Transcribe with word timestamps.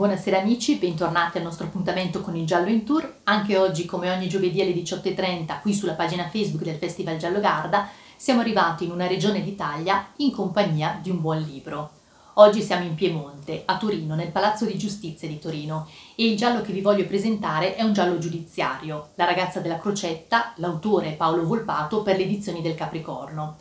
Buonasera 0.00 0.38
amici, 0.38 0.76
bentornati 0.76 1.36
al 1.36 1.44
nostro 1.44 1.66
appuntamento 1.66 2.22
con 2.22 2.34
il 2.34 2.46
Giallo 2.46 2.70
in 2.70 2.84
Tour. 2.84 3.20
Anche 3.24 3.58
oggi, 3.58 3.84
come 3.84 4.10
ogni 4.10 4.30
giovedì 4.30 4.62
alle 4.62 4.72
18.30, 4.72 5.60
qui 5.60 5.74
sulla 5.74 5.92
pagina 5.92 6.30
Facebook 6.30 6.62
del 6.62 6.78
Festival 6.78 7.18
Giallo 7.18 7.38
Garda, 7.38 7.86
siamo 8.16 8.40
arrivati 8.40 8.84
in 8.84 8.92
una 8.92 9.06
regione 9.06 9.42
d'Italia 9.42 10.06
in 10.16 10.30
compagnia 10.30 10.98
di 11.02 11.10
un 11.10 11.20
buon 11.20 11.42
libro. 11.42 11.90
Oggi 12.36 12.62
siamo 12.62 12.86
in 12.86 12.94
Piemonte, 12.94 13.64
a 13.66 13.76
Torino, 13.76 14.14
nel 14.14 14.30
Palazzo 14.30 14.64
di 14.64 14.78
Giustizia 14.78 15.28
di 15.28 15.38
Torino 15.38 15.86
e 16.16 16.30
il 16.30 16.36
giallo 16.38 16.62
che 16.62 16.72
vi 16.72 16.80
voglio 16.80 17.04
presentare 17.04 17.74
è 17.74 17.82
un 17.82 17.92
giallo 17.92 18.16
giudiziario, 18.16 19.10
La 19.16 19.26
ragazza 19.26 19.60
della 19.60 19.78
crocetta, 19.78 20.54
l'autore 20.56 21.10
Paolo 21.10 21.44
Volpato 21.44 22.00
per 22.00 22.16
le 22.16 22.22
edizioni 22.22 22.62
del 22.62 22.74
Capricorno. 22.74 23.58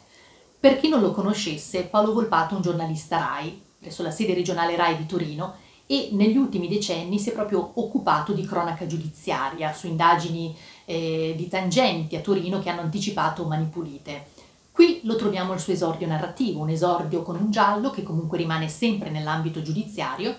Per 0.58 0.80
chi 0.80 0.88
non 0.88 1.02
lo 1.02 1.12
conoscesse, 1.12 1.84
Paolo 1.84 2.14
Volpato 2.14 2.54
è 2.54 2.56
un 2.56 2.62
giornalista 2.62 3.18
RAI, 3.18 3.62
presso 3.78 4.04
la 4.04 4.12
sede 4.12 4.34
regionale 4.34 4.78
RAI 4.78 4.96
di 4.96 5.06
Torino, 5.06 5.68
e 5.92 6.10
negli 6.12 6.38
ultimi 6.38 6.68
decenni 6.68 7.18
si 7.18 7.32
è 7.32 7.34
proprio 7.34 7.72
occupato 7.74 8.32
di 8.34 8.46
cronaca 8.46 8.86
giudiziaria 8.86 9.74
su 9.74 9.88
indagini 9.88 10.56
eh, 10.86 11.34
di 11.36 11.48
tangenti 11.48 12.16
a 12.16 12.20
Torino 12.20 12.60
che 12.60 12.70
hanno 12.70 12.82
anticipato 12.82 13.46
Mani 13.46 13.66
Pulite. 13.66 14.28
Qui 14.72 15.00
lo 15.06 15.16
troviamo 15.16 15.52
il 15.54 15.60
suo 15.60 15.74
esordio 15.74 16.06
narrativo, 16.06 16.62
un 16.62 16.70
esordio 16.70 17.24
con 17.24 17.38
un 17.38 17.50
giallo 17.50 17.90
che 17.90 18.04
comunque 18.04 18.38
rimane 18.38 18.70
sempre 18.70 19.10
nell'ambito 19.10 19.64
giudiziario 19.64 20.36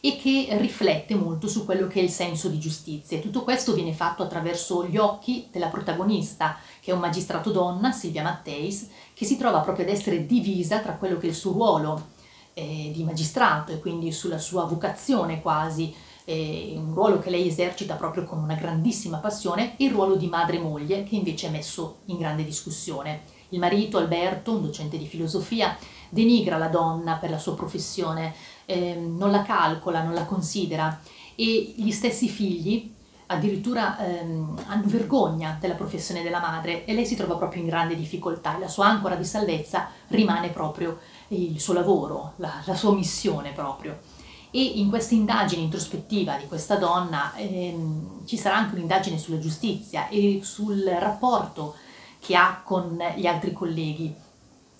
e 0.00 0.16
che 0.16 0.48
riflette 0.58 1.14
molto 1.14 1.46
su 1.46 1.64
quello 1.64 1.86
che 1.86 2.00
è 2.00 2.02
il 2.02 2.10
senso 2.10 2.48
di 2.48 2.58
giustizia. 2.58 3.18
E 3.18 3.20
tutto 3.20 3.44
questo 3.44 3.74
viene 3.74 3.92
fatto 3.92 4.24
attraverso 4.24 4.84
gli 4.84 4.96
occhi 4.96 5.46
della 5.52 5.68
protagonista, 5.68 6.58
che 6.80 6.90
è 6.90 6.94
un 6.94 6.98
magistrato 7.00 7.52
donna, 7.52 7.92
Silvia 7.92 8.24
Matteis, 8.24 8.88
che 9.14 9.24
si 9.24 9.36
trova 9.36 9.60
proprio 9.60 9.84
ad 9.84 9.92
essere 9.92 10.26
divisa 10.26 10.80
tra 10.80 10.94
quello 10.94 11.18
che 11.18 11.26
è 11.26 11.30
il 11.30 11.36
suo 11.36 11.52
ruolo 11.52 12.16
eh, 12.58 12.90
di 12.92 13.04
magistrato 13.04 13.70
e 13.70 13.78
quindi 13.78 14.10
sulla 14.10 14.38
sua 14.38 14.64
vocazione 14.64 15.40
quasi, 15.40 15.94
eh, 16.24 16.74
un 16.76 16.92
ruolo 16.92 17.20
che 17.20 17.30
lei 17.30 17.46
esercita 17.46 17.94
proprio 17.94 18.24
con 18.24 18.38
una 18.38 18.54
grandissima 18.54 19.18
passione, 19.18 19.76
e 19.76 19.84
il 19.84 19.92
ruolo 19.92 20.16
di 20.16 20.26
madre-moglie 20.26 21.04
che 21.04 21.14
invece 21.14 21.46
è 21.46 21.50
messo 21.50 21.98
in 22.06 22.18
grande 22.18 22.44
discussione. 22.44 23.36
Il 23.50 23.60
marito 23.60 23.96
Alberto, 23.96 24.52
un 24.52 24.62
docente 24.62 24.98
di 24.98 25.06
filosofia, 25.06 25.76
denigra 26.10 26.58
la 26.58 26.68
donna 26.68 27.14
per 27.14 27.30
la 27.30 27.38
sua 27.38 27.54
professione, 27.54 28.34
eh, 28.66 28.94
non 28.94 29.30
la 29.30 29.42
calcola, 29.42 30.02
non 30.02 30.14
la 30.14 30.24
considera 30.24 31.00
e 31.34 31.74
gli 31.76 31.92
stessi 31.92 32.28
figli 32.28 32.92
addirittura 33.30 33.98
ehm, 33.98 34.64
hanno 34.66 34.86
vergogna 34.86 35.56
della 35.60 35.74
professione 35.74 36.22
della 36.22 36.40
madre 36.40 36.84
e 36.84 36.94
lei 36.94 37.04
si 37.04 37.16
trova 37.16 37.36
proprio 37.36 37.62
in 37.62 37.68
grande 37.68 37.94
difficoltà 37.94 38.56
e 38.56 38.60
la 38.60 38.68
sua 38.68 38.86
ancora 38.86 39.16
di 39.16 39.24
salvezza 39.24 39.88
rimane 40.08 40.48
proprio 40.48 40.98
il 41.28 41.60
suo 41.60 41.74
lavoro, 41.74 42.32
la, 42.36 42.62
la 42.64 42.74
sua 42.74 42.92
missione 42.92 43.52
proprio. 43.52 43.98
E 44.50 44.62
in 44.62 44.88
questa 44.88 45.14
indagine 45.14 45.62
introspettiva 45.62 46.36
di 46.36 46.46
questa 46.46 46.76
donna 46.76 47.34
ehm, 47.34 48.26
ci 48.26 48.38
sarà 48.38 48.56
anche 48.56 48.74
un'indagine 48.76 49.18
sulla 49.18 49.38
giustizia 49.38 50.08
e 50.08 50.40
sul 50.42 50.82
rapporto 50.84 51.74
che 52.18 52.34
ha 52.34 52.62
con 52.64 52.98
gli 53.14 53.26
altri 53.26 53.52
colleghi 53.52 54.14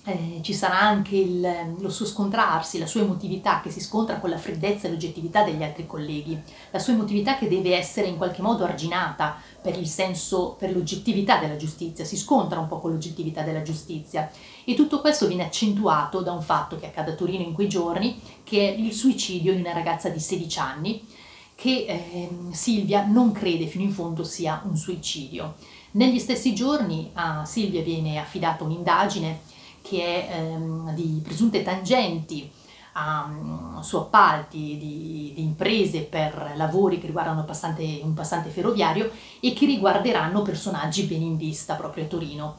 eh, 0.09 0.41
ci 0.43 0.55
sarà 0.55 0.81
anche 0.81 1.17
il, 1.17 1.77
lo 1.79 1.91
suo 1.91 2.07
scontrarsi, 2.07 2.79
la 2.79 2.87
sua 2.87 3.03
emotività 3.03 3.61
che 3.61 3.71
si 3.71 3.81
scontra 3.81 4.19
con 4.19 4.31
la 4.31 4.39
freddezza 4.39 4.87
e 4.87 4.91
l'oggettività 4.91 5.43
degli 5.43 5.63
altri 5.63 5.87
colleghi, 5.87 6.41
la 6.71 6.79
sua 6.79 6.95
emotività 6.95 7.37
che 7.37 7.47
deve 7.47 7.77
essere 7.77 8.07
in 8.07 8.17
qualche 8.17 8.41
modo 8.41 8.65
arginata 8.65 9.37
per 9.61 9.79
il 9.79 9.87
senso, 9.87 10.57
per 10.59 10.75
l'oggettività 10.75 11.37
della 11.37 11.57
giustizia, 11.57 12.07
si 12.07 12.17
scontra 12.17 12.59
un 12.59 12.69
po' 12.69 12.81
con 12.81 12.93
l'oggettività 12.93 13.43
della 13.43 13.61
giustizia. 13.61 14.31
E 14.65 14.75
tutto 14.75 15.03
questo 15.03 15.27
viene 15.27 15.45
accentuato 15.45 16.23
da 16.23 16.33
un 16.33 16.43
fatto 16.43 16.79
che 16.79 16.87
accade 16.87 17.11
a 17.11 17.15
Torino 17.15 17.43
in 17.43 17.53
quei 17.53 17.69
giorni, 17.69 18.19
che 18.45 18.75
è 18.75 18.79
il 18.79 18.95
suicidio 18.95 19.53
di 19.53 19.61
una 19.61 19.73
ragazza 19.73 20.09
di 20.09 20.21
16 20.21 20.59
anni 20.59 21.07
che 21.55 21.87
eh, 21.87 22.29
Silvia 22.53 23.05
non 23.05 23.33
crede 23.33 23.67
fino 23.67 23.85
in 23.85 23.91
fondo 23.91 24.25
sia 24.25 24.63
un 24.65 24.77
suicidio. 24.77 25.57
Negli 25.91 26.19
stessi 26.19 26.55
giorni 26.55 27.11
a 27.15 27.45
Silvia 27.45 27.83
viene 27.83 28.19
affidata 28.19 28.63
un'indagine 28.63 29.57
che 29.89 30.29
è 30.29 30.37
ehm, 30.37 30.95
di 30.95 31.21
presunte 31.25 31.63
tangenti 31.63 32.51
a, 32.93 33.27
mm, 33.27 33.81
su 33.81 33.97
appalti 33.97 34.77
di, 34.77 35.33
di, 35.35 35.43
imprese 35.43 36.03
per 36.03 36.53
lavori 36.57 36.99
che 36.99 37.07
riguardano 37.07 37.45
passante, 37.45 38.01
un 38.03 38.13
passante 38.13 38.51
ferroviario 38.51 39.11
e 39.41 39.53
che 39.53 39.67
riguarderanno 39.67 40.43
personaggi 40.43 41.05
ben 41.05 41.23
in 41.23 41.37
vista 41.37 41.75
proprio 41.75 42.05
a 42.05 42.09
Torino. 42.09 42.57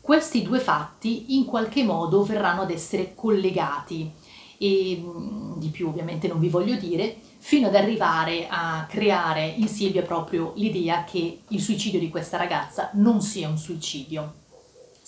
Questi 0.00 0.42
due 0.42 0.60
fatti 0.60 1.36
in 1.36 1.44
qualche 1.44 1.82
modo 1.82 2.22
verranno 2.22 2.62
ad 2.62 2.70
essere 2.70 3.14
collegati 3.14 4.10
e 4.58 5.02
mm, 5.02 5.58
di 5.58 5.68
più 5.68 5.88
ovviamente 5.88 6.28
non 6.28 6.38
vi 6.38 6.48
voglio 6.48 6.76
dire, 6.76 7.16
fino 7.38 7.68
ad 7.68 7.74
arrivare 7.74 8.46
a 8.48 8.86
creare 8.88 9.46
in 9.46 9.68
Silvia 9.68 10.02
proprio 10.02 10.52
l'idea 10.56 11.04
che 11.04 11.40
il 11.48 11.60
suicidio 11.60 11.98
di 11.98 12.08
questa 12.08 12.36
ragazza 12.36 12.90
non 12.94 13.20
sia 13.20 13.48
un 13.48 13.58
suicidio 13.58 14.46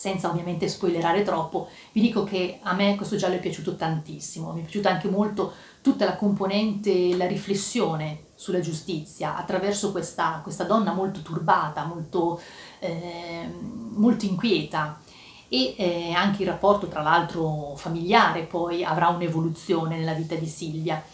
senza 0.00 0.30
ovviamente 0.30 0.66
spoilerare 0.66 1.22
troppo, 1.22 1.68
vi 1.92 2.00
dico 2.00 2.24
che 2.24 2.58
a 2.62 2.72
me 2.72 2.96
questo 2.96 3.16
giallo 3.16 3.34
è 3.34 3.38
piaciuto 3.38 3.76
tantissimo, 3.76 4.50
mi 4.54 4.60
è 4.60 4.62
piaciuta 4.62 4.88
anche 4.88 5.10
molto 5.10 5.52
tutta 5.82 6.06
la 6.06 6.16
componente, 6.16 7.14
la 7.18 7.26
riflessione 7.26 8.28
sulla 8.34 8.60
giustizia 8.60 9.36
attraverso 9.36 9.92
questa, 9.92 10.40
questa 10.42 10.64
donna 10.64 10.94
molto 10.94 11.20
turbata, 11.20 11.84
molto, 11.84 12.40
eh, 12.78 13.46
molto 13.90 14.24
inquieta 14.24 14.98
e 15.50 15.74
eh, 15.76 16.12
anche 16.12 16.44
il 16.44 16.48
rapporto 16.48 16.88
tra 16.88 17.02
l'altro 17.02 17.74
familiare 17.76 18.44
poi 18.44 18.82
avrà 18.82 19.08
un'evoluzione 19.08 19.98
nella 19.98 20.14
vita 20.14 20.34
di 20.34 20.46
Silvia. 20.46 21.04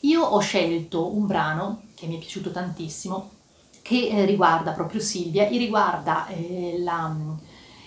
Io 0.00 0.20
ho 0.22 0.40
scelto 0.40 1.10
un 1.10 1.26
brano 1.26 1.84
che 1.94 2.06
mi 2.06 2.16
è 2.16 2.18
piaciuto 2.18 2.50
tantissimo 2.50 3.30
che 3.80 4.08
eh, 4.08 4.26
riguarda 4.26 4.72
proprio 4.72 5.00
Silvia 5.00 5.48
e 5.48 5.56
riguarda 5.56 6.26
eh, 6.26 6.76
la 6.80 7.16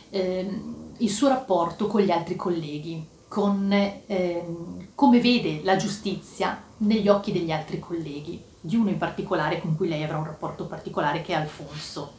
ehm, 0.10 0.94
il 0.98 1.10
suo 1.10 1.28
rapporto 1.30 1.88
con 1.88 2.02
gli 2.02 2.12
altri 2.12 2.36
colleghi, 2.36 3.06
con 3.28 3.72
ehm, 3.72 4.88
come 4.96 5.20
vede 5.20 5.62
la 5.64 5.76
giustizia 5.76 6.62
negli 6.78 7.08
occhi 7.08 7.32
degli 7.32 7.52
altri 7.52 7.80
colleghi, 7.80 8.42
di 8.60 8.76
uno 8.76 8.90
in 8.90 8.98
particolare 8.98 9.62
con 9.62 9.76
cui 9.76 9.88
lei 9.88 10.04
avrà 10.04 10.18
un 10.18 10.26
rapporto 10.26 10.66
particolare 10.66 11.22
che 11.22 11.34
è 11.34 11.36
Alfonso. 11.36 12.18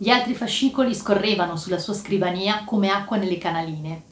Gli 0.00 0.10
altri 0.10 0.34
fascicoli 0.34 0.94
scorrevano 0.94 1.56
sulla 1.56 1.78
sua 1.78 1.92
scrivania 1.92 2.62
come 2.64 2.88
acqua 2.88 3.16
nelle 3.16 3.36
canaline. 3.36 4.04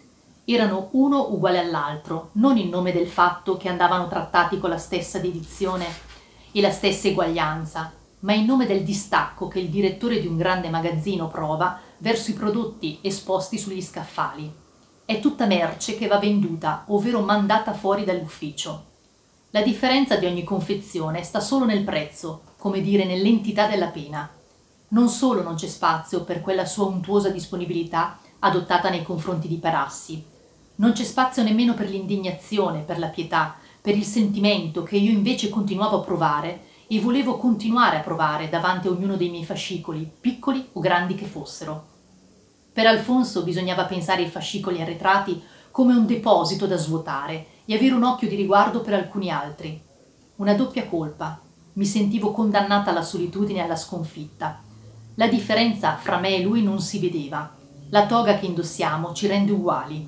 Erano 0.45 0.89
uno 0.93 1.33
uguale 1.33 1.61
all'altro, 1.61 2.31
non 2.33 2.57
in 2.57 2.69
nome 2.69 2.93
del 2.93 3.07
fatto 3.07 3.57
che 3.57 3.69
andavano 3.69 4.09
trattati 4.09 4.59
con 4.59 4.69
la 4.69 4.79
stessa 4.79 5.21
dedizione 5.21 5.87
e 6.51 6.61
la 6.61 6.71
stessa 6.71 7.07
eguaglianza, 7.07 7.93
ma 8.21 8.33
in 8.33 8.45
nome 8.45 8.67
del 8.67 8.83
distacco 8.83 9.49
che 9.49 9.61
il 9.61 9.69
direttore 9.69 10.21
di 10.21 10.27
un 10.27 10.37
grande 10.37 10.69
magazzino 10.69 11.29
prova 11.29 11.79
verso 11.99 12.31
i 12.31 12.35
prodotti 12.35 12.99
esposti 13.03 13.59
sugli 13.59 13.83
scaffali. 13.83 14.53
È 15.05 15.21
tutta 15.21 15.47
merce 15.47 15.97
che 15.97 16.07
va 16.07 16.19
venduta, 16.19 16.85
ovvero 16.89 17.21
mandata 17.21 17.73
fuori 17.73 18.05
dall'ufficio. 18.05 18.85
La 19.51 19.63
differenza 19.63 20.17
di 20.17 20.27
ogni 20.27 20.45
confezione 20.45 21.23
sta 21.23 21.41
solo 21.41 21.65
nel 21.65 21.85
prezzo, 21.85 22.43
come 22.59 22.81
dire 22.81 23.05
nell'entità 23.05 23.67
della 23.67 23.89
pena. 23.89 24.29
Non 24.89 25.09
solo 25.09 25.43
non 25.43 25.55
c'è 25.55 25.69
spazio 25.69 26.25
per 26.25 26.41
quella 26.41 26.65
sua 26.65 26.87
untuosa 26.87 27.31
disponibilità 27.31 28.19
adottata 28.41 28.91
nei 28.91 29.03
confronti 29.03 29.49
di 29.49 29.57
Perassi, 29.57 30.35
non 30.79 30.93
c'è 30.93 31.05
spazio 31.05 31.43
nemmeno 31.43 31.73
per 31.73 31.89
l'indignazione, 31.89 32.81
per 32.81 32.99
la 32.99 33.09
pietà, 33.09 33.57
per 33.81 33.97
il 33.97 34.05
sentimento 34.05 34.83
che 34.83 34.97
io 34.97 35.11
invece 35.11 35.49
continuavo 35.49 36.01
a 36.01 36.05
provare 36.05 36.61
e 36.89 37.01
volevo 37.01 37.37
continuare 37.37 37.97
a 37.97 38.01
provare 38.01 38.49
davanti 38.49 38.87
a 38.87 38.91
ognuno 38.91 39.17
dei 39.17 39.31
miei 39.31 39.45
fascicoli, 39.45 40.11
piccoli 40.21 40.69
o 40.73 40.81
grandi 40.81 41.15
che 41.15 41.27
fossero. 41.27 41.95
Per 42.73 42.87
Alfonso 42.87 43.43
bisognava 43.43 43.85
pensare 43.87 44.23
ai 44.23 44.29
fascicoli 44.29 44.81
arretrati 44.81 45.43
come 45.71 45.95
un 45.95 46.07
deposito 46.07 46.67
da 46.67 46.77
svuotare 46.77 47.47
e 47.65 47.75
avere 47.75 47.95
un 47.95 48.05
occhio 48.05 48.29
di 48.29 48.37
riguardo 48.37 48.81
per 48.81 48.95
alcuni 48.95 49.31
altri. 49.31 49.81
Una 50.37 50.55
doppia 50.55 50.87
colpa. 50.87 51.41
Mi 51.75 51.85
sentivo 51.85 52.31
condannata 52.31 52.91
alla 52.91 53.03
solitudine 53.03 53.59
e 53.59 53.63
alla 53.63 53.77
sconfitta. 53.77 54.63
La 55.17 55.29
differenza 55.29 55.97
fra 55.97 56.19
me 56.19 56.37
e 56.37 56.43
lui 56.43 56.63
non 56.63 56.81
si 56.81 56.99
vedeva. 56.99 57.55
La 57.91 58.07
toga 58.07 58.39
che 58.39 58.47
indossiamo 58.47 59.13
ci 59.13 59.27
rende 59.27 59.53
uguali. 59.53 60.07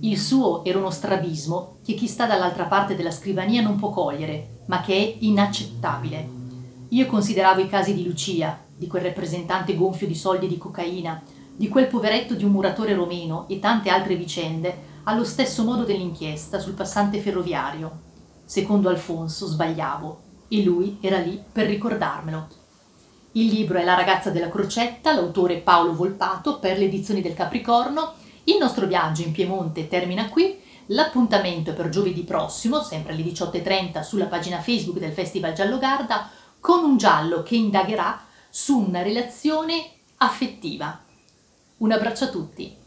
Il 0.00 0.18
suo 0.18 0.64
era 0.64 0.78
uno 0.78 0.90
strabismo 0.90 1.78
che 1.84 1.94
chi 1.94 2.06
sta 2.06 2.26
dall'altra 2.26 2.64
parte 2.64 2.94
della 2.94 3.10
scrivania 3.10 3.62
non 3.62 3.76
può 3.76 3.90
cogliere, 3.90 4.53
ma 4.66 4.80
che 4.80 4.94
è 4.94 5.16
inaccettabile. 5.20 6.28
Io 6.90 7.06
consideravo 7.06 7.60
i 7.60 7.68
casi 7.68 7.94
di 7.94 8.04
Lucia, 8.04 8.58
di 8.76 8.86
quel 8.86 9.02
rappresentante 9.02 9.74
gonfio 9.74 10.06
di 10.06 10.14
soldi 10.14 10.46
e 10.46 10.48
di 10.48 10.58
cocaina, 10.58 11.22
di 11.56 11.68
quel 11.68 11.86
poveretto 11.86 12.34
di 12.34 12.44
un 12.44 12.52
muratore 12.52 12.94
romeno 12.94 13.46
e 13.48 13.58
tante 13.58 13.90
altre 13.90 14.16
vicende 14.16 14.92
allo 15.04 15.24
stesso 15.24 15.64
modo 15.64 15.84
dell'inchiesta 15.84 16.58
sul 16.58 16.72
passante 16.72 17.20
ferroviario. 17.20 18.00
Secondo 18.44 18.88
Alfonso 18.88 19.46
sbagliavo 19.46 20.20
e 20.48 20.62
lui 20.62 20.98
era 21.00 21.18
lì 21.18 21.42
per 21.50 21.66
ricordarmelo. 21.66 22.62
Il 23.32 23.46
libro 23.46 23.78
è 23.78 23.84
La 23.84 23.94
ragazza 23.94 24.30
della 24.30 24.48
crocetta, 24.48 25.12
l'autore 25.12 25.56
Paolo 25.56 25.94
Volpato 25.94 26.58
per 26.58 26.78
le 26.78 26.84
edizioni 26.84 27.20
del 27.20 27.34
Capricorno. 27.34 28.12
Il 28.44 28.58
nostro 28.58 28.86
viaggio 28.86 29.22
in 29.22 29.32
Piemonte 29.32 29.88
termina 29.88 30.28
qui 30.28 30.56
L'appuntamento 30.88 31.70
è 31.70 31.72
per 31.74 31.88
giovedì 31.88 32.22
prossimo, 32.22 32.82
sempre 32.82 33.14
alle 33.14 33.22
18.30 33.22 34.02
sulla 34.02 34.26
pagina 34.26 34.60
Facebook 34.60 34.98
del 34.98 35.12
Festival 35.12 35.54
Giallo 35.54 35.78
Garda, 35.78 36.28
con 36.60 36.84
un 36.84 36.96
giallo 36.96 37.42
che 37.42 37.56
indagherà 37.56 38.22
su 38.50 38.78
una 38.78 39.02
relazione 39.02 39.92
affettiva. 40.18 41.02
Un 41.78 41.92
abbraccio 41.92 42.24
a 42.24 42.28
tutti! 42.28 42.82